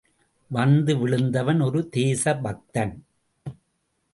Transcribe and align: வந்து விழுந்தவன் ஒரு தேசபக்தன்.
வந்து 0.51 0.97
விழுந்தவன் 0.97 1.61
ஒரு 1.61 1.89
தேசபக்தன். 1.89 2.95